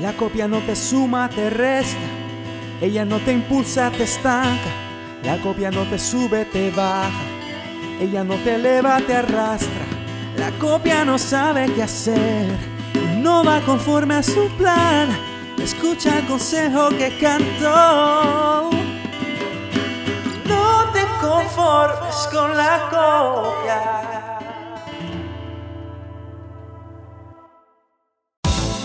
[0.00, 1.98] La copia no te suma, te resta.
[2.80, 4.70] Ella no te impulsa, te estanca.
[5.22, 7.10] La copia no te sube, te baja.
[8.00, 9.84] Ella no te eleva, te arrastra.
[10.36, 12.48] La copia no sabe qué hacer.
[13.18, 15.08] No va conforme a su plan.
[15.62, 18.70] Escucha el consejo que cantó.
[20.46, 24.03] No te conformes con la copia.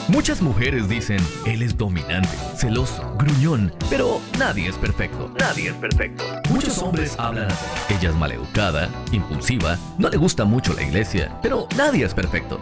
[0.09, 5.31] Muchas mujeres dicen, él es dominante, celoso, gruñón, pero nadie es perfecto.
[5.39, 6.23] Nadie es perfecto.
[6.49, 7.65] Muchos hombres hablan así.
[7.93, 12.59] Ella es maleducada, impulsiva, no le gusta mucho la iglesia, pero nadie es perfecto.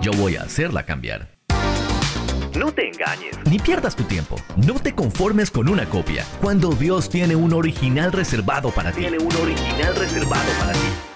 [0.00, 1.28] Yo voy a hacerla cambiar.
[2.58, 3.36] No te engañes.
[3.44, 4.36] Ni pierdas tu tiempo.
[4.56, 9.02] No te conformes con una copia, cuando Dios tiene un original reservado para ti.
[9.02, 11.09] Tiene un original reservado para ti.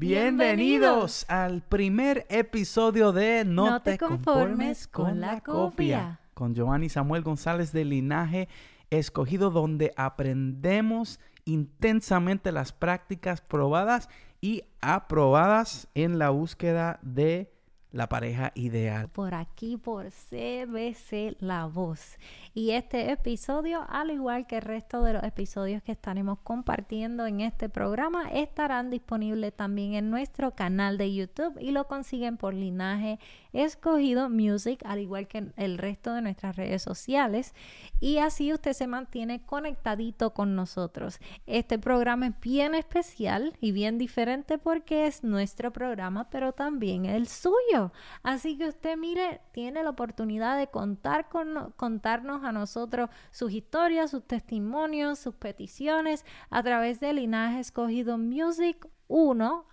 [0.00, 6.20] Bienvenidos al primer episodio de No, te, conformes, con la copia.
[6.32, 8.48] Con Giovanni Samuel González de Linaje
[8.88, 14.08] Escogido, donde aprendemos intensamente las prácticas probadas
[14.40, 17.52] y aprobadas en la búsqueda de
[17.92, 19.10] la pareja ideal.
[19.10, 22.16] Por aquí, por CBC La Voz.
[22.52, 27.40] Y este episodio, al igual que el resto de los episodios que estaremos compartiendo en
[27.40, 33.20] este programa, estarán disponibles también en nuestro canal de YouTube y lo consiguen por linaje
[33.52, 37.54] escogido Music, al igual que el resto de nuestras redes sociales.
[38.00, 41.20] Y así usted se mantiene conectadito con nosotros.
[41.46, 47.28] Este programa es bien especial y bien diferente porque es nuestro programa, pero también el
[47.28, 47.92] suyo.
[48.24, 54.10] Así que usted, mire, tiene la oportunidad de contar con, contarnos a nosotros sus historias,
[54.10, 59.64] sus testimonios, sus peticiones a través de linaje escogido music 1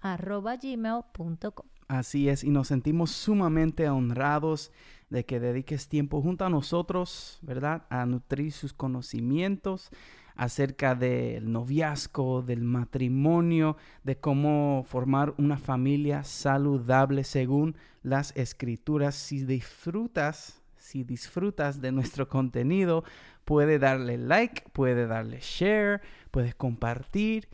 [0.62, 1.68] gmail.com.
[1.88, 4.72] Así es, y nos sentimos sumamente honrados
[5.10, 7.86] de que dediques tiempo junto a nosotros, ¿verdad?
[7.90, 9.90] A nutrir sus conocimientos
[10.36, 19.16] acerca del noviazgo, del matrimonio, de cómo formar una familia saludable según las escrituras.
[19.16, 23.04] Si disfrutas si disfrutas de nuestro contenido,
[23.44, 27.50] puede darle like, puede darle share, puedes compartir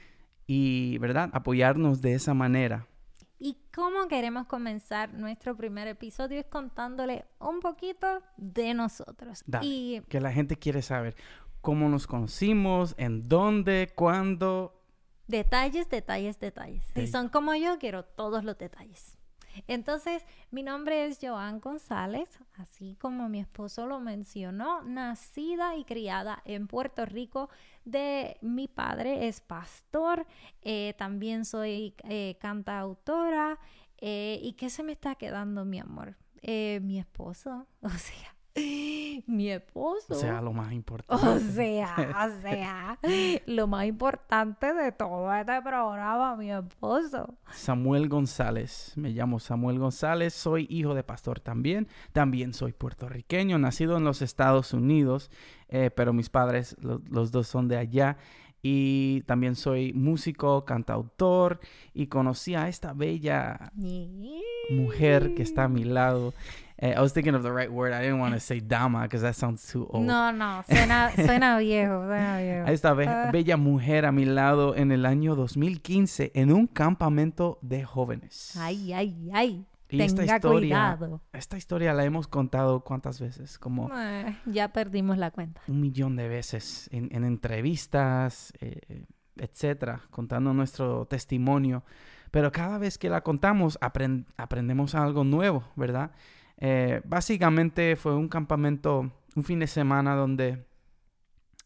[0.45, 1.29] y, ¿verdad?
[1.33, 2.87] Apoyarnos de esa manera.
[3.39, 9.43] Y cómo queremos comenzar nuestro primer episodio es contándole un poquito de nosotros.
[9.61, 11.15] y que la gente quiere saber
[11.61, 14.79] cómo nos conocimos, en dónde, cuándo.
[15.27, 16.85] Detalles, detalles, detalles.
[16.93, 19.17] Si son como yo, quiero todos los detalles.
[19.67, 26.41] Entonces, mi nombre es Joan González, así como mi esposo lo mencionó, nacida y criada
[26.45, 27.49] en Puerto Rico.
[27.85, 30.25] De mi padre es pastor,
[30.61, 33.59] eh, también soy eh, cantautora.
[33.97, 36.17] Eh, ¿Y qué se me está quedando, mi amor?
[36.45, 38.32] mi esposo, o sea,
[39.27, 40.13] mi esposo.
[40.13, 41.27] O sea, lo más importante.
[41.27, 41.95] O sea,
[42.27, 42.99] o sea,
[43.47, 47.35] lo más importante de todo este programa, mi esposo.
[47.51, 48.93] Samuel González.
[48.95, 50.33] Me llamo Samuel González.
[50.33, 51.87] Soy hijo de pastor también.
[52.11, 55.31] También soy puertorriqueño, nacido en los Estados Unidos,
[55.69, 58.17] eh, pero mis padres, los dos son de allá.
[58.65, 61.59] Y también soy músico, cantautor
[61.93, 63.73] y conocí a esta bella
[64.69, 66.33] mujer que está a mi lado.
[66.77, 67.93] Eh, I was thinking of the right word.
[67.93, 70.05] I didn't want to say dama because that sounds too old.
[70.05, 72.67] No, no, suena, suena viejo, suena viejo.
[72.67, 73.31] Esta ah.
[73.31, 78.57] bella mujer a mi lado en el año 2015 en un campamento de jóvenes.
[78.57, 79.65] Ay, ay, ay.
[79.93, 80.59] Y Tenga esta historia,
[80.97, 81.21] cuidado.
[81.33, 85.61] Esta historia la hemos contado cuántas veces, como eh, ya perdimos la cuenta.
[85.67, 89.05] Un millón de veces en, entrevistas, eh,
[89.37, 91.83] etcétera, contando nuestro testimonio.
[92.31, 96.09] Pero cada vez que la contamos aprendemos algo nuevo, ¿verdad?
[96.57, 100.65] Eh, básicamente fue un campamento, un fin de semana donde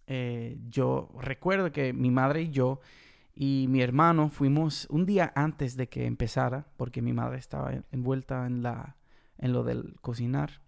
[0.08, 2.82] eh, yo recuerdo que mi madre y yo
[3.40, 8.48] y mi hermano fuimos un día antes de que empezara, porque mi madre estaba envuelta
[8.48, 8.96] en, la,
[9.38, 10.64] en lo del cocinar.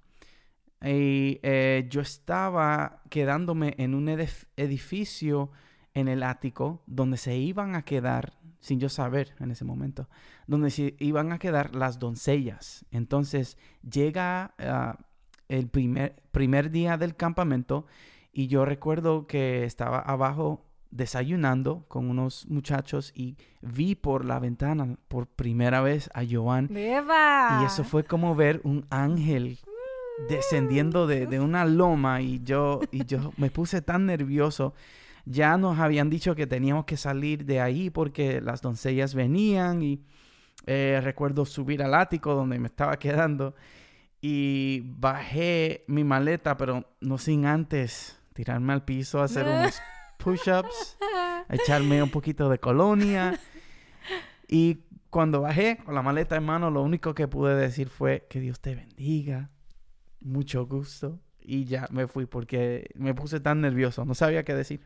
[0.80, 5.50] Y eh, yo estaba quedándome en un edificio
[5.96, 10.08] en el ático donde se iban a quedar sin yo saber en ese momento,
[10.46, 12.86] donde se iban a quedar las doncellas.
[12.92, 15.00] Entonces llega ah,
[15.48, 17.88] el primer, primer día del campamento
[18.32, 24.98] y yo recuerdo que estaba abajo desayunando con unos muchachos y vi por la ventana
[25.08, 26.70] por primera vez a Joan.
[27.62, 29.60] Y eso fue como ver un ángel
[30.28, 34.74] descendiendo de, de, una loma y yo, y yo me puse tan nervioso.
[35.26, 40.02] Ya nos habían dicho que teníamos que salir de ahí porque las doncellas venían y
[40.66, 43.56] eh, recuerdo subir al ático donde me estaba quedando
[44.22, 49.80] y bajé mi maleta, pero no sin antes tirarme al piso, hacer unos
[50.20, 50.98] push-ups,
[51.50, 53.40] echarme un poquito de colonia.
[54.48, 58.40] Y cuando bajé con la maleta en mano, lo único que pude decir fue que
[58.40, 59.50] Dios te bendiga,
[60.20, 61.20] mucho gusto.
[61.42, 64.82] Y ya me fui porque me puse tan nervioso, no sabía qué decir.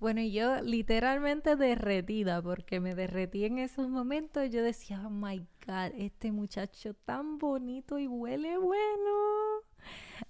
[0.00, 4.50] Bueno, y yo literalmente derretida, porque me derretí en esos momentos.
[4.50, 9.64] Yo decía, oh my God, este muchacho tan bonito y huele bueno.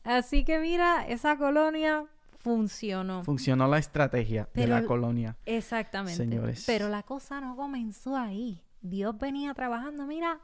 [0.05, 2.07] Así que mira, esa colonia
[2.39, 3.23] funcionó.
[3.25, 5.37] Funcionó la estrategia de la colonia.
[5.45, 6.17] Exactamente.
[6.17, 6.65] Señores.
[6.67, 8.63] Pero la cosa no comenzó ahí.
[8.81, 10.41] Dios venía trabajando, mira,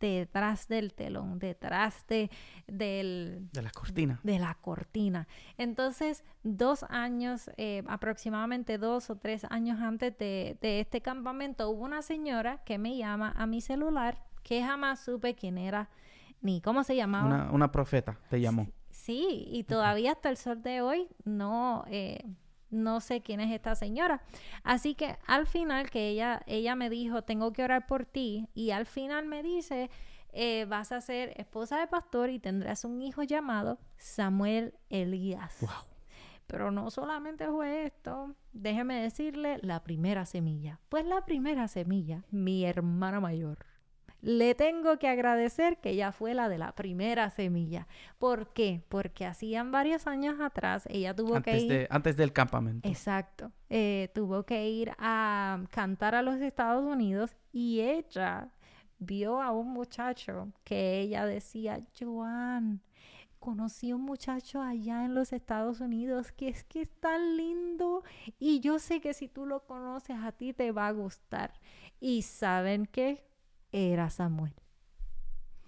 [0.00, 2.30] detrás del telón, detrás de,
[2.66, 4.20] del, de la cortina.
[4.22, 5.28] De la cortina.
[5.56, 12.02] Entonces, dos años, eh, aproximadamente dos o tres años antes de, este campamento, hubo una
[12.02, 15.88] señora que me llama a mi celular que jamás supe quién era
[16.40, 17.26] ni cómo se llamaba.
[17.26, 18.68] Una, una profeta te llamó.
[19.08, 21.82] Sí, y todavía hasta el sol de hoy no...
[21.88, 22.22] Eh,
[22.68, 24.20] no sé quién es esta señora.
[24.62, 28.72] Así que al final que ella, ella me dijo, tengo que orar por ti, y
[28.72, 29.88] al final me dice,
[30.34, 35.56] eh, vas a ser esposa de pastor y tendrás un hijo llamado Samuel Elías.
[35.62, 35.70] Wow.
[36.46, 40.78] Pero no solamente fue esto, déjeme decirle la primera semilla.
[40.90, 43.64] Pues la primera semilla, mi hermana mayor
[44.20, 47.86] le tengo que agradecer que ella fue la de la primera semilla.
[48.18, 48.82] ¿Por qué?
[48.88, 51.86] Porque hacían varios años atrás ella tuvo que ir...
[51.90, 52.88] antes del campamento.
[52.88, 53.52] Exacto.
[53.70, 58.50] Eh, tuvo que ir a cantar a los Estados Unidos y ella
[58.98, 62.82] vio a un muchacho que ella decía, Joan,
[63.38, 68.02] conocí a un muchacho allá en los Estados Unidos que es que es tan lindo
[68.40, 71.52] y yo sé que si tú lo conoces a ti te va a gustar.
[72.00, 73.27] Y saben qué?
[73.72, 74.54] Era Samuel.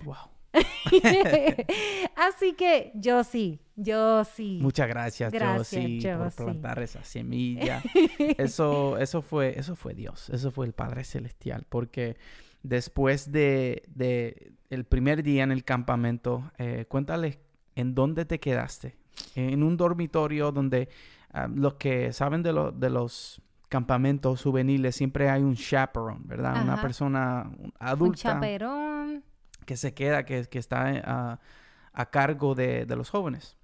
[0.05, 0.31] Wow.
[2.17, 4.59] Así que yo sí, yo sí.
[4.61, 7.83] Muchas gracias, gracias yo por plantar esa semilla.
[8.39, 12.17] eso, eso fue, eso fue Dios, eso fue el Padre Celestial, porque
[12.63, 17.39] después de, el primer día en el campamento, eh, cuéntales
[17.77, 18.97] en dónde te quedaste.
[19.35, 20.89] En un dormitorio donde
[21.33, 26.63] ah, los que saben de, de los campamentos juveniles siempre hay un chaperone, ¿verdad?
[26.63, 28.05] Una persona adulta.
[28.11, 29.25] Un chaperón.
[29.65, 33.57] Que se queda, que, que está eh, a, cargo de, de, los jóvenes.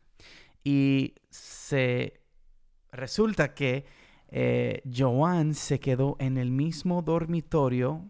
[0.63, 2.21] Y se
[2.93, 3.85] resulta que
[4.29, 8.09] eh, Joan se quedó en el mismo dormitorio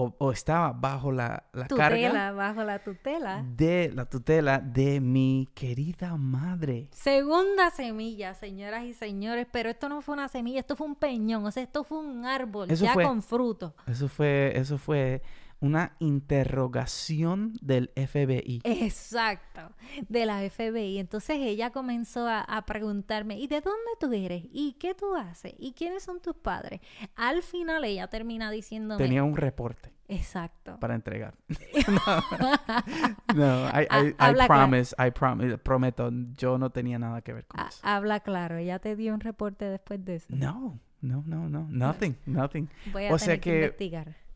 [0.00, 3.44] o, estaba bajo la, la tutela, bajo la tutela.
[3.44, 6.88] De la tutela de mi querida madre.
[6.92, 11.44] Segunda semilla, señoras y señores, pero esto no fue una semilla, esto fue un peñón,
[11.44, 13.74] o sea, esto fue un árbol ya con fruto.
[13.86, 15.20] Eso fue, eso fue
[15.60, 18.60] una interrogación del FBI.
[18.64, 19.72] Exacto,
[20.08, 20.98] de la FBI.
[20.98, 24.44] Entonces ella comenzó a, preguntarme, ¿y de dónde tú eres?
[24.52, 25.54] ¿Y qué tú haces?
[25.58, 26.80] ¿Y quiénes son tus padres?
[27.16, 29.02] Al final ella termina diciéndome...
[29.02, 29.92] Tenía un reporte.
[30.08, 30.78] Exacto.
[30.80, 31.34] Para entregar.
[33.34, 37.78] no, I, I, promise, I promise, prometo, yo no tenía nada que ver con eso.
[37.82, 40.26] Habla claro, ella te dio un reporte después de eso.
[40.30, 42.68] No, no, no, no, nothing, nothing.
[42.92, 44.27] Voy a o sea que, que investigar.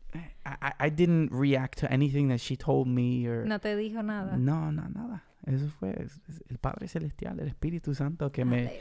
[0.45, 3.45] I, I didn't react to anything that she told me or...
[3.45, 4.37] No te dijo nada.
[4.37, 5.23] No, no, nada.
[5.45, 6.07] Eso fue
[6.49, 8.79] el Padre Celestial, el Espíritu Santo que me,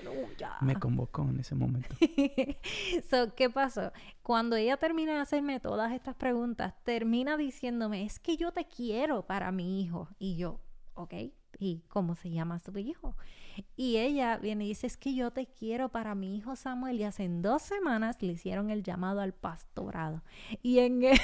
[0.61, 1.97] me convocó en ese momento.
[3.11, 3.93] so, ¿Qué pasó?
[4.23, 9.27] Cuando ella termina de hacerme todas estas preguntas, termina diciéndome, es que yo te quiero
[9.27, 10.09] para mi hijo.
[10.21, 10.61] Y yo,
[10.95, 11.15] ok,
[11.59, 13.17] ¿y cómo se llama tu hijo?
[13.77, 17.01] Y ella viene y dice, es que yo te quiero para mi hijo Samuel.
[17.01, 20.23] Y hace dos semanas le hicieron el llamado al pastorado.
[20.63, 21.21] Y en, e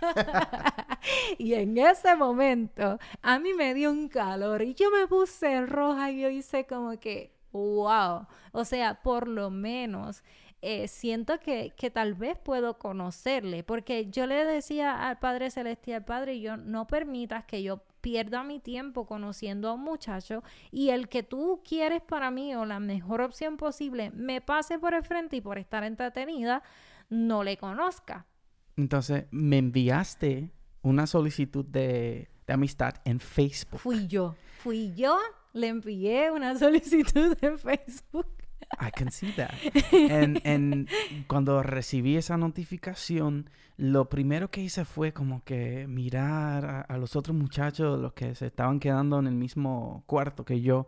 [1.38, 6.10] y en ese momento a mí me dio un calor y yo me puse roja
[6.10, 8.26] y yo hice como que, wow.
[8.52, 10.22] O sea, por lo menos
[10.62, 16.04] eh, siento que, que, tal vez puedo conocerle, porque yo le decía al Padre Celestial,
[16.04, 21.08] Padre, yo no permitas que yo pierda mi tiempo conociendo a un muchacho y el
[21.08, 25.36] que tú quieres para mí o la mejor opción posible me pase por el frente
[25.36, 26.62] y por estar entretenida,
[27.10, 28.26] no le conozca.
[28.76, 30.52] Entonces, me enviaste
[30.82, 33.80] una solicitud de, de amistad en Facebook.
[33.80, 35.18] Fui yo, fui yo,
[35.52, 38.41] le envié una solicitud en Facebook.
[38.78, 39.52] I can see that.
[40.44, 40.88] En,
[41.26, 47.36] cuando recibí esa notificación, lo primero que hice fue como que mirar a, los otros
[47.36, 50.86] muchachos, los que se estaban quedando en el mismo cuarto que yo,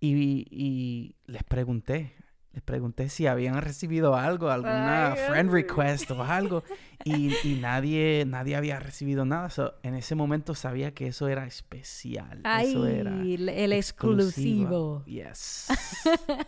[0.00, 2.14] y, les pregunté,
[2.58, 6.64] les pregunté si habían recibido algo, alguna Ay, friend request o algo.
[7.04, 9.48] Y, y nadie, nadie había recibido nada.
[9.48, 12.40] So, en ese momento sabía que eso era especial.
[12.42, 15.04] Ay, eso era el, exclusivo.
[15.06, 15.68] Yes.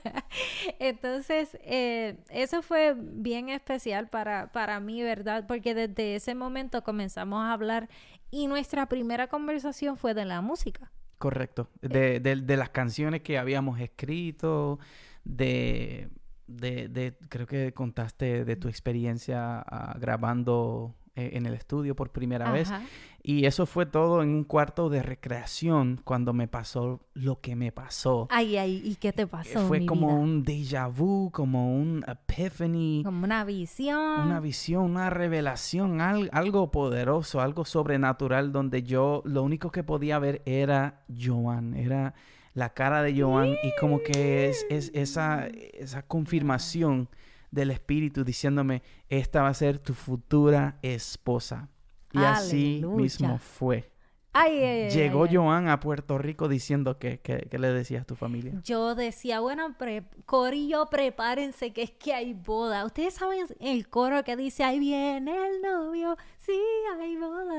[0.80, 5.44] Entonces, eh, eso fue bien especial para, para mí, ¿verdad?
[5.46, 7.88] Porque desde ese momento comenzamos a hablar
[8.32, 10.90] y nuestra primera conversación fue de la música.
[11.18, 11.68] Correcto.
[11.82, 14.78] De, de- de las canciones que habíamos escrito,
[15.24, 16.08] de,
[16.46, 22.10] de, de- creo que contaste de tu experiencia ah, grabando eh, en el estudio por
[22.10, 22.70] primera vez.
[22.70, 22.84] Ajá.
[23.22, 27.70] Y eso fue todo en un cuarto de recreación cuando me pasó lo que me
[27.70, 28.26] pasó.
[28.30, 29.60] Ay, ay, ¿y qué te pasó?
[29.68, 30.16] fue mi como vida?
[30.16, 34.20] un déjà vu, como un epiphany, Como una visión.
[34.24, 40.18] una visión, una revelación, al- algo poderoso, algo sobrenatural donde yo lo único que podía
[40.18, 42.14] ver era Joan, era
[42.54, 47.08] la cara de Joan y como que es, es esa, esa confirmación
[47.50, 51.68] del espíritu diciéndome, esta va a ser tu futura esposa.
[52.12, 53.90] Y así mismo fue.
[54.32, 55.34] Ay, ay, ay, Llegó ay.
[55.34, 58.52] Joan a Puerto Rico diciendo que, que, que le decías a tu familia.
[58.62, 62.84] Yo decía, bueno, pre corillo, prepárense que es que hay boda.
[62.84, 66.58] Ustedes saben el coro que dice, ahí viene el novio, sí,
[67.00, 67.54] hay boda,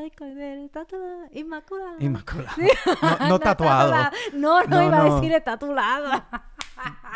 [0.88, 1.96] todo inmaculado.
[2.00, 2.56] Inmaculado.
[3.22, 3.94] No, no tatuado.
[4.34, 5.12] No, no, No, iba no.
[5.12, 6.24] a decir está a tu lado.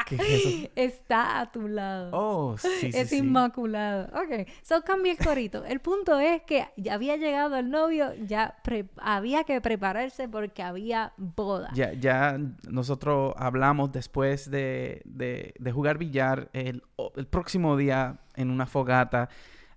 [0.09, 0.49] ¿Qué es eso?
[0.75, 2.09] Está a tu lado.
[2.13, 3.17] Oh, sí, sí, es sí.
[3.17, 4.05] inmaculado.
[4.13, 5.65] Ok, so cambia el corito.
[5.65, 10.61] El punto es que ya había llegado el novio, ya pre- había que prepararse porque
[10.63, 11.69] había boda.
[11.73, 12.37] Ya, ya
[12.69, 16.83] nosotros hablamos después de, de- de jugar billar el,
[17.15, 19.29] el próximo día en una fogata.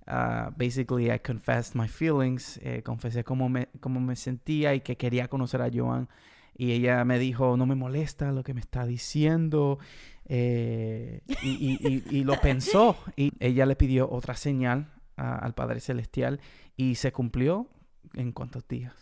[0.07, 2.59] ah, basically, I confessed my feelings.
[2.63, 6.09] eh, confesé cómo me, cómo me sentía y que quería conocer a Joan.
[6.61, 9.79] Y ella me dijo, no me molesta lo que me está diciendo.
[10.29, 11.79] Eh, y, y-
[12.11, 12.97] y- y lo pensó.
[13.17, 16.41] Y ella le pidió otra señal a- al Padre Celestial.
[16.77, 17.67] Y se cumplió
[18.15, 18.95] en cuántos días.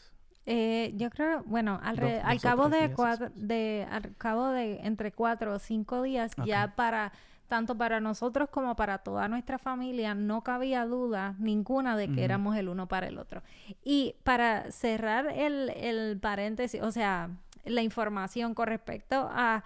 [0.46, 4.48] Eh, yo creo, bueno, al, re- Dos- al dos cabo de cuatro, de, al cabo
[4.48, 7.12] de entre cuatro o cinco días, ya para,
[7.48, 12.56] tanto para nosotros como para toda nuestra familia, no cabía duda ninguna de que éramos
[12.56, 13.42] el uno para el otro.
[13.84, 17.30] Y para cerrar el, el paréntesis, o sea,
[17.64, 19.64] la información con respecto a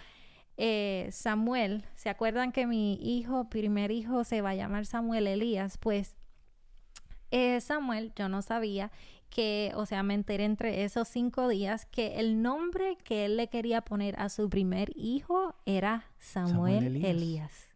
[0.62, 5.78] eh, Samuel, ¿se acuerdan que mi hijo, primer hijo, se va a llamar Samuel Elías?
[5.78, 6.16] Pues
[7.30, 8.92] eh, Samuel, yo no sabía
[9.30, 13.48] que, o sea, me enteré entre esos cinco días que el nombre que él le
[13.48, 17.68] quería poner a su primer hijo era Samuel, Samuel Elías.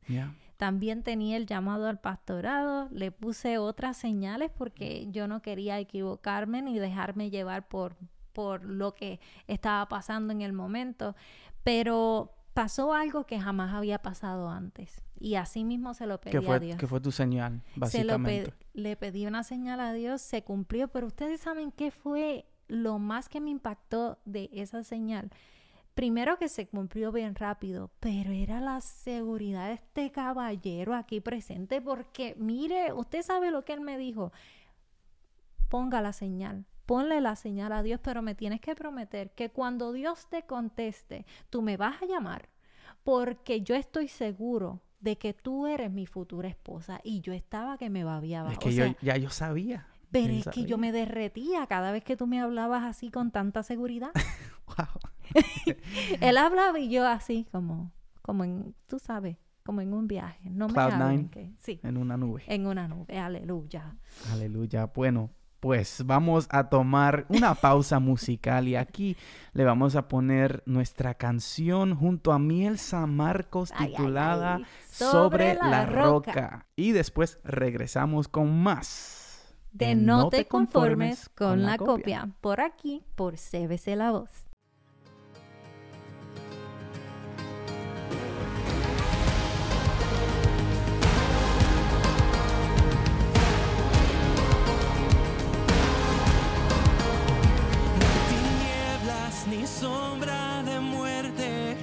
[0.58, 6.60] También tenía el llamado al pastorado, le puse otras señales porque yo no quería equivocarme
[6.60, 7.96] ni dejarme llevar por,
[8.34, 11.16] por lo que estaba pasando en el momento,
[11.62, 16.50] pero pasó algo que jamás había pasado antes y así mismo se lo pedí ¿Qué
[16.52, 16.76] a Dios.
[16.78, 18.54] qué fue tu señal, Se lo pe- básicamente?
[18.72, 23.28] le pedí una señal a Dios, se cumplió, pero ustedes saben qué fue lo más
[23.28, 25.30] que me impactó de esa señal.
[25.94, 31.80] Primero que se cumplió bien rápido, pero era la seguridad de este caballero aquí presente,
[31.80, 34.32] porque mire, usted sabe lo que él me dijo.
[35.68, 39.92] Ponga la señal, ponle la señal a Dios, pero me tienes que prometer que cuando
[39.92, 42.48] Dios te conteste, tú me vas a llamar,
[43.02, 47.90] porque yo estoy seguro de que tú eres mi futura esposa y yo estaba que
[47.90, 48.50] me babiaba.
[48.52, 49.86] Es O que sea, yo, ya yo sabía.
[50.10, 53.30] pero Yo es que yo me derretía cada vez que tú me hablabas así con
[53.30, 54.10] tanta seguridad.
[54.66, 54.86] Wow.
[56.22, 60.48] Él hablaba y yo así como, como en, tú sabes, como en un viaje.
[60.48, 61.30] No me Cloud hablen nine.
[61.30, 62.42] que- sí, En una nube.
[62.46, 63.94] en una nube, aleluya.
[64.32, 64.86] Aleluya.
[64.86, 65.30] Bueno,
[65.64, 69.16] pues vamos a tomar una pausa musical y aquí
[69.54, 74.66] le vamos a poner nuestra canción junto a Miel San Marcos Ay, ay, titulada ay.
[74.90, 76.66] Sobre, la, roca.
[76.76, 79.56] Y después regresamos con más.
[79.72, 82.28] De no, te conformes con, la copia.
[82.42, 84.44] Por aquí, por CBC La Voz.
[99.84, 101.76] Sombra de muerte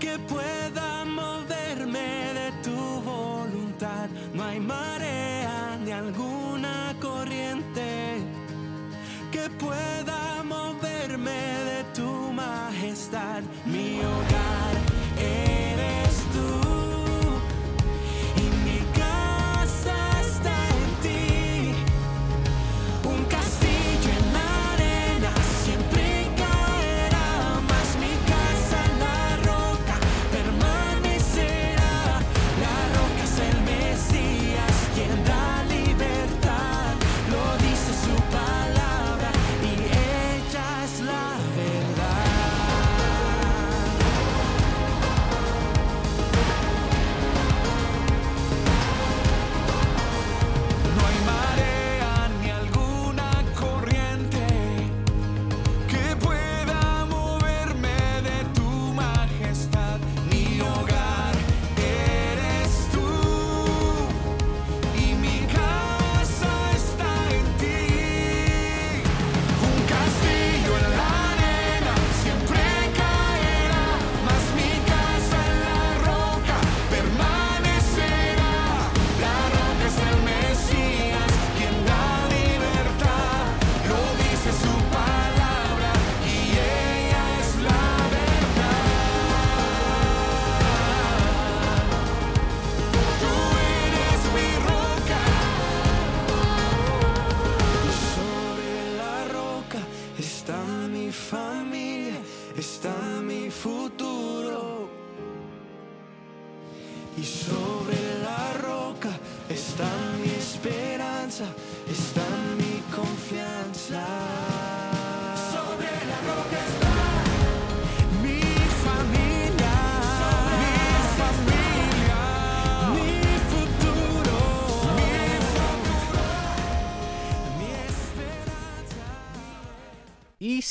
[0.00, 2.80] que pueda moverme de tu
[3.12, 4.08] voluntad.
[4.34, 7.88] No hay marea ni alguna corriente
[9.30, 10.29] que pueda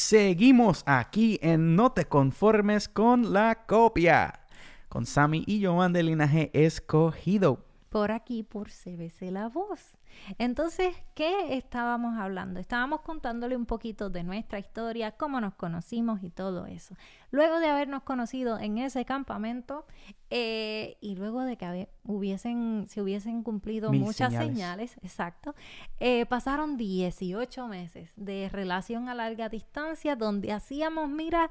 [0.10, 4.40] seguimos aquí en No te conformes con la copia.
[4.88, 7.69] Con Sammy y Joan de Linaje Escogido.
[7.90, 9.96] Por aquí por CBC La Voz.
[10.38, 12.60] Entonces, ¿qué estábamos hablando?
[12.60, 16.96] Estábamos contándole un poquito de nuestra historia, cómo nos conocimos y todo eso.
[17.32, 19.86] Luego de habernos conocido en ese campamento
[20.30, 24.92] eh, y luego de que hubiesen, se hubiesen cumplido Mil muchas señales.
[24.92, 25.56] señales, exacto,
[26.00, 31.50] eh, pasaron 18 meses de relación a larga distancia donde hacíamos, mira,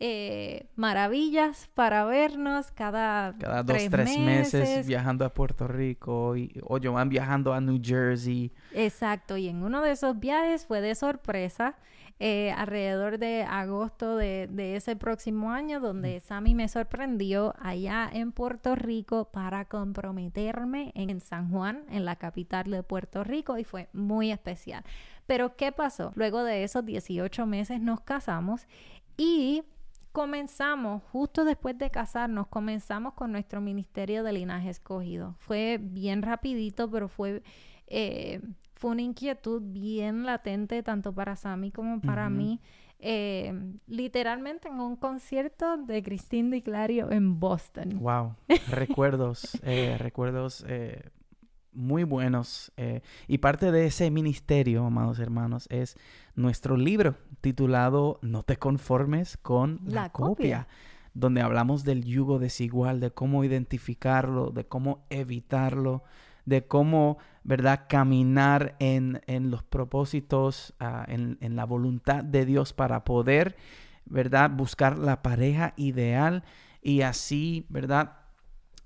[0.00, 4.86] eh, maravillas para vernos cada, Cada dos, tres, meses.
[4.86, 6.36] viajando a Puerto Rico.
[6.36, 8.52] Y, o Joan viajando a New Jersey.
[8.72, 11.76] Exacto, y en uno de esos viajes fue de sorpresa,
[12.20, 18.30] eh, alrededor de agosto de, de ese próximo año, donde Sammy me sorprendió allá en
[18.30, 23.88] Puerto Rico para comprometerme en San Juan, en la capital de Puerto Rico, y fue
[23.92, 24.84] muy especial.
[25.26, 26.12] Pero, ¿qué pasó?
[26.14, 28.66] Luego de esos 18 meses nos casamos
[29.16, 29.64] y
[30.12, 35.34] comenzamos, justo después de casarnos, comenzamos con nuestro ministerio de linaje escogido.
[35.38, 37.42] Fue bien rapidito, pero fue,
[37.86, 38.40] eh,
[38.74, 42.60] fue una inquietud bien latente tanto para Sammy como para mí.
[43.00, 43.52] Eh,
[43.86, 47.98] literalmente en un concierto de Cristín Di Clario en Boston.
[48.00, 48.34] Wow.
[48.70, 49.56] Recuerdos.
[49.62, 51.10] eh, recuerdos eh,
[51.72, 52.72] muy buenos.
[52.76, 55.96] eh, y parte de ese ministerio, amados hermanos, es
[56.34, 60.28] nuestro libro titulado No te conformes con la, La copia.
[60.28, 60.68] copia.
[61.14, 66.04] Donde hablamos del yugo desigual, de cómo identificarlo, de cómo evitarlo,
[66.44, 72.72] de cómo, ¿verdad?, caminar en, en los propósitos, ah, en, en la voluntad de Dios
[72.72, 73.56] para poder,
[74.06, 76.44] ¿verdad?, buscar la pareja ideal
[76.82, 78.17] y así, ¿verdad?,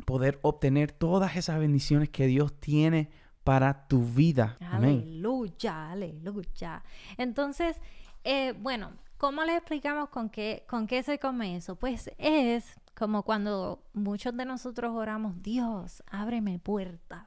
[0.04, 3.10] poder obtener todas esas bendiciones que Dios tiene
[3.44, 4.56] para tu vida.
[4.60, 5.02] Amén.
[5.02, 6.82] Aleluya, aleluya.
[7.16, 7.80] Entonces,
[8.24, 11.76] eh, bueno, ¿cómo les explicamos con qué, con qué se come eso?
[11.76, 17.26] Pues es como cuando muchos de nosotros oramos, Dios, ábreme puertas.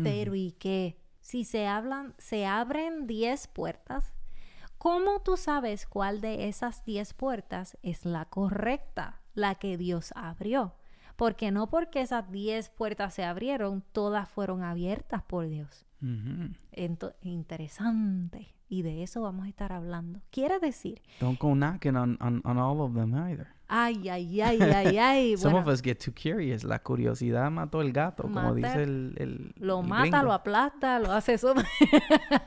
[0.00, 0.96] Pero ¿y qué?
[1.20, 4.14] Si se hablan, se abren 10 puertas,
[4.78, 10.74] ¿cómo tú sabes cuál de esas 10 puertas es la correcta, la que Dios abrió?
[11.18, 15.84] Porque no porque esas 10 puertas se abrieron, todas fueron abiertas por Dios.
[16.00, 16.52] Ujú.
[16.72, 18.54] Ento- interesante.
[18.68, 20.20] Y de eso vamos a estar hablando.
[20.30, 23.48] Quiere decir, Don't go knocking on, on, on all of them either.
[23.66, 25.36] ay, ay, ay, ay, ay.
[25.36, 26.62] Some bueno, of us get too curious.
[26.64, 30.22] La curiosidad mató el gato, como dice el, el lo el mata, gringo.
[30.22, 31.54] lo aplasta, lo hace eso.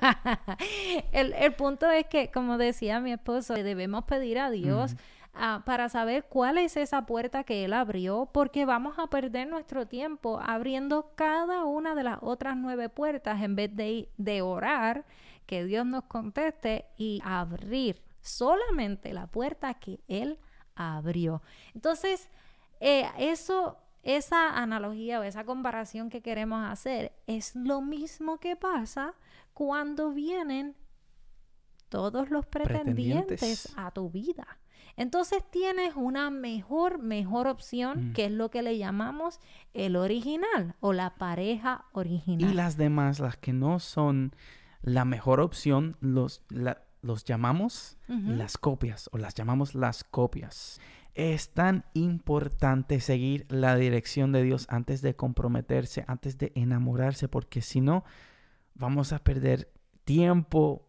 [1.12, 4.95] el, el punto es que, como decía mi esposo, debemos pedir a Dios
[5.34, 9.88] ah, para saber cuál es esa puerta que Él abrió, porque vamos a perder nuestro
[9.88, 15.06] tiempo abriendo cada una de las otras nueve puertas en vez de, de orar,
[15.46, 20.39] que Dios nos conteste y abrir solamente la puerta que Él
[20.76, 21.41] abrió.
[21.74, 22.30] Entonces,
[22.80, 29.13] eh, eso, esa analogía o esa comparación que queremos hacer es lo mismo que pasa
[29.54, 30.76] cuando vienen
[31.89, 33.74] todos los pretendientes, Pretendientes.
[33.76, 34.48] a tu vida.
[34.97, 38.13] Entonces tienes una mejor, mejor opción, Mm.
[38.13, 39.39] que es lo que le llamamos
[39.73, 42.49] el original o la pareja original.
[42.51, 44.36] Y las demás, las que no son
[44.82, 50.80] la mejor opción, los, la- los llamamos las copias o las llamamos las copias.
[51.15, 57.62] Es tan importante seguir la dirección de Dios antes de comprometerse, antes de enamorarse, porque
[57.62, 58.04] si no,
[58.75, 59.71] vamos a perder
[60.06, 60.88] tiempo,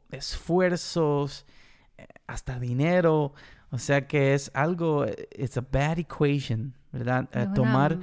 [0.57, 1.47] esfuerzos,
[1.99, 3.33] eh, hasta dinero.
[3.73, 5.05] O sea que es algo,
[5.37, 7.29] it's a bad equation, ¿verdad?
[7.33, 7.99] Eh, una- tomar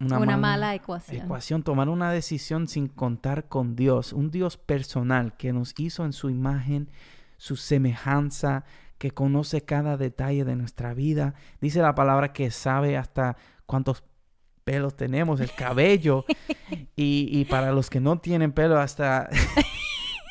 [0.00, 1.24] una, una mala mala ecuación.
[1.24, 6.12] ecuación, tomar una decisión sin contar con Dios, un Dios personal que nos hizo en
[6.12, 6.90] su imagen,
[7.36, 8.64] su semejanza,
[8.98, 11.34] que conoce cada detalle de nuestra vida.
[11.60, 14.02] Dice la palabra que sabe hasta cuántos
[14.64, 16.24] pelos tenemos, el cabello,
[16.96, 19.28] y, y para los que no tienen pelo, hasta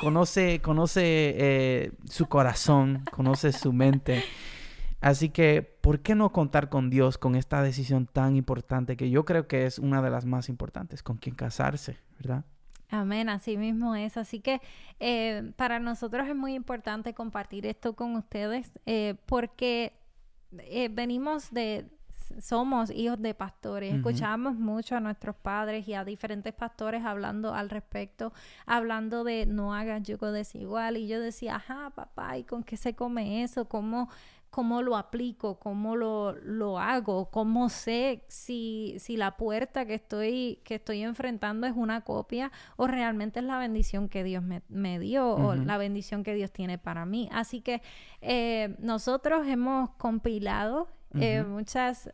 [0.02, 4.24] conoce, conoce eh, su corazón, conoce su mente.
[5.00, 9.26] Así que, ¿por qué no contar con Dios con esta decisión tan importante que yo
[9.26, 12.46] creo que es una de las más importantes, con quién casarse, ¿verdad?
[12.90, 14.18] Amén, así mismo es.
[14.18, 14.60] Así que
[15.00, 19.94] eh, para nosotros es muy importante compartir esto con ustedes eh, porque
[20.52, 21.90] venimos de,
[22.40, 23.94] somos hijos de pastores.
[23.94, 28.34] Escuchamos mucho a nuestros padres y a diferentes pastores hablando al respecto,
[28.66, 30.98] hablando de no hagas yugo desigual.
[30.98, 33.66] Y yo decía, ajá, papá, ¿y con qué se come eso?
[33.66, 34.10] ¿Cómo,
[34.52, 35.58] cómo lo aplico?
[35.60, 37.32] ¿Cómo lo, lo hago?
[37.32, 42.86] ¿Cómo sé si, si la puerta que estoy, que estoy enfrentando es una copia o
[42.86, 46.78] realmente es la bendición que Dios me, me dio o la bendición que Dios tiene
[46.78, 47.30] para mí?
[47.32, 47.82] Así que
[48.22, 52.10] eh, nosotros hemos compilado eh, muchas,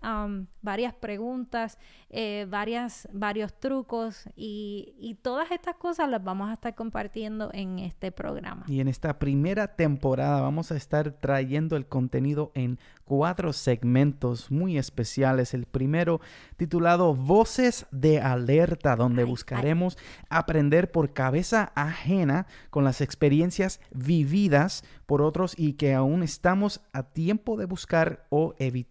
[0.62, 1.78] varias preguntas,
[2.10, 7.80] eh, varias, varios trucos y, y, todas estas cosas las vamos a estar compartiendo en
[7.80, 8.64] este programa.
[8.68, 14.78] Y en esta primera temporada vamos a estar trayendo el contenido en cuatro segmentos muy
[14.78, 15.54] especiales.
[15.54, 16.20] El primero
[16.58, 19.98] titulado Voces de Alerta, donde buscaremos
[20.30, 27.04] aprender por cabeza ajena con las experiencias vividas por otros y que aún estamos a
[27.04, 28.87] tiempo de buscar o evitar.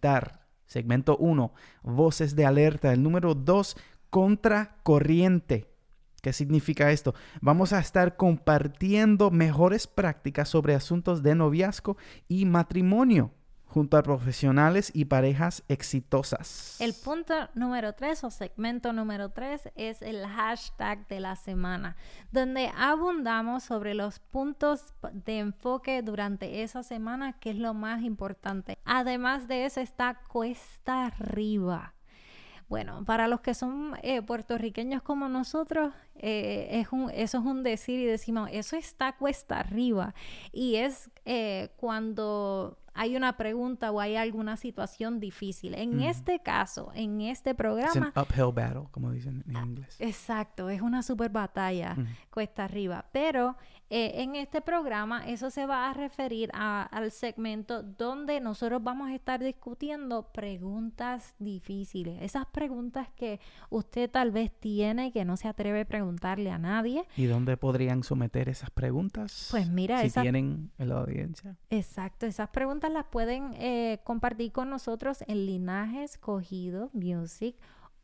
[0.65, 2.91] Segmento 1, voces de alerta.
[2.91, 3.77] El número 2,
[4.09, 5.73] contracorriente.
[6.21, 7.13] ¿Qué significa esto?
[7.41, 13.31] Vamos a estar compartiendo mejores prácticas sobre asuntos de noviazgo y matrimonio
[13.77, 16.81] junto profesionales y parejas exitosas.
[16.81, 21.95] El punto número tres o segmento número tres es el hashtag de la semana,
[22.31, 28.79] donde abundamos sobre los puntos de enfoque durante esa semana, que es lo más importante.
[28.83, 31.93] Además de eso está cuesta arriba.
[32.69, 37.63] Bueno, para los que son eh, puertorriqueños como nosotros, eh, es un, eso es un
[37.63, 40.13] decir y decimos, eso está cuesta arriba.
[40.51, 45.75] Y es eh, cuando hay una pregunta o hay alguna situación difícil.
[45.75, 48.11] En este caso, en este programa...
[48.15, 49.95] Es uphill battle, como dicen en ah, inglés.
[49.99, 51.95] Exacto, es una super batalla
[52.31, 53.05] cuesta arriba.
[53.11, 53.55] Pero
[53.89, 59.15] eh, en este programa eso se va a referir al segmento donde nosotros vamos a
[59.15, 62.21] estar discutiendo preguntas difíciles.
[62.21, 67.05] Esas preguntas que usted tal vez tiene que no se atreve a preguntarle a nadie.
[67.17, 69.49] ¿Y dónde podrían someter esas preguntas?
[69.51, 71.57] Pues mira, si tienen en la audiencia.
[71.69, 77.57] Exacto, esas preguntas las pueden eh, compartir con nosotros en Linaje Escogido Music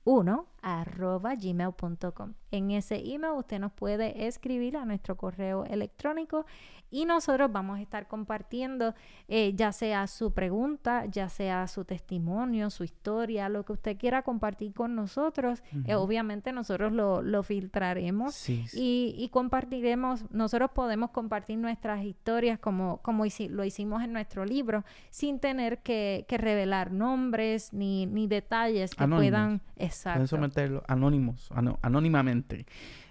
[0.03, 2.33] 1 arroba gmail.com.
[2.51, 6.45] En ese email usted nos puede escribir a nuestro correo electrónico
[6.93, 8.93] y nosotros vamos a estar compartiendo
[9.27, 14.21] eh, ya sea su pregunta, ya sea su testimonio, su historia, lo que usted quiera
[14.21, 15.63] compartir con nosotros.
[15.88, 23.65] Eh, obviamente nosotros lo, filtraremos Y, compartiremos, nosotros podemos compartir nuestras historias como, como lo
[23.65, 29.62] hicimos en nuestro libro, sin tener que, revelar nombres ni, ni detalles que puedan...
[29.77, 30.27] Exacto.
[30.27, 31.49] someterlo anónimos,
[31.82, 32.67] anónimamente.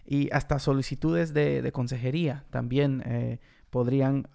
[0.06, 3.02] Y hasta solicitudes de, consejería también.
[3.06, 3.40] Eh,
[3.72, 4.28] podrían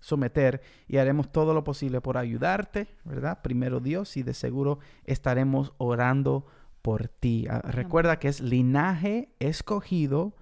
[0.00, 3.40] someter y haremos todo lo posible por ayudarte, ¿verdad?
[3.42, 6.44] Primero Dios y de seguro estaremos orando
[6.82, 7.46] por ti.
[7.48, 10.34] Ah, recuerda que es linaje escogido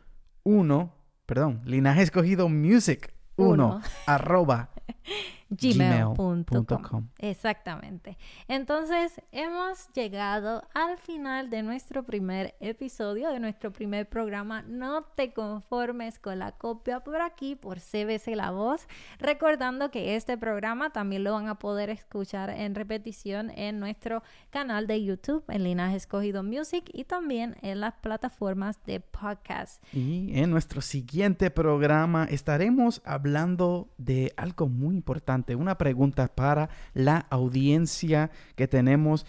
[0.42, 0.94] uno,
[1.26, 4.70] perdón, linaje escogido music uno, arroba
[5.48, 7.08] gmail.com.
[7.18, 8.18] Exactamente.
[8.48, 14.62] Entonces, hemos llegado al final de nuestro primer episodio, de nuestro primer programa.
[14.62, 18.88] No te conformes con la copia por aquí, por CBC La Voz.
[19.18, 24.86] Recordando que este programa también lo van a poder escuchar en repetición en nuestro canal
[24.86, 29.82] de YouTube, en Linaje Escogido Music, y también en las plataformas de podcast.
[29.92, 37.26] Y en nuestro siguiente programa estaremos hablando de algo muy importante una pregunta para la
[37.30, 39.26] audiencia que tenemos.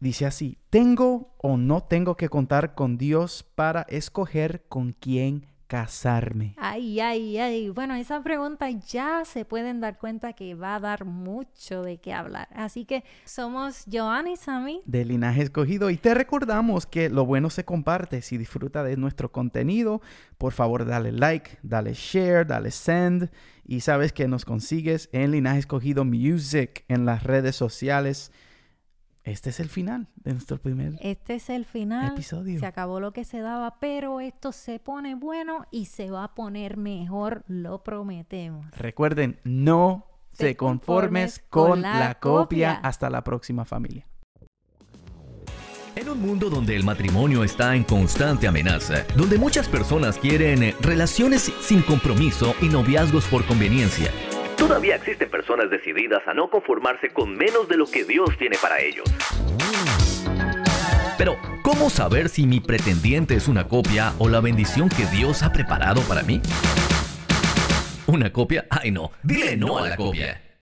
[0.00, 6.54] Dice así, ¿tengo o no tengo que contar con Dios para escoger con quién casarme?
[6.56, 7.68] Ay, ay, ay.
[7.68, 12.12] Bueno, esa pregunta ya se pueden dar cuenta que va a dar mucho de qué
[12.12, 12.46] hablar.
[12.54, 14.82] Así que somos Joan y Sammy.
[14.84, 15.90] De Linaje Escogido.
[15.90, 18.22] Y te recordamos que lo bueno se comparte.
[18.22, 20.00] Si disfruta de nuestro contenido,
[20.38, 23.32] por favor dale like, dale share, dale send.
[23.66, 28.30] Y sabes que nos consigues en Linaje Escogido Music en las redes sociales.
[29.24, 32.12] Este es el final de nuestro primer Este es el final.
[32.12, 32.60] Episodio.
[32.60, 36.34] Se acabó lo que se daba, pero esto se pone bueno y se va a
[36.34, 38.70] poner mejor, lo prometemos.
[38.76, 42.72] Recuerden, no se conformes, con, la, copia.
[42.72, 44.06] Hasta la próxima familia.
[45.96, 51.52] En un mundo donde el matrimonio está en constante amenaza, donde muchas personas quieren relaciones
[51.60, 54.10] sin compromiso y noviazgos por conveniencia,
[54.68, 58.80] todavía existen personas decididas a no conformarse con menos de lo que Dios tiene para
[58.80, 59.04] ellos.
[61.18, 65.52] Pero, ¿cómo saber si mi pretendiente es una copia o la bendición que Dios ha
[65.52, 66.40] preparado para mí?
[68.06, 68.66] ¿Una copia?
[68.70, 70.44] Ay no, dile no a la copia.